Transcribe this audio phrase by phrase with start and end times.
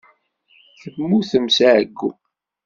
[0.81, 2.09] Temmutem seg ɛeyyu.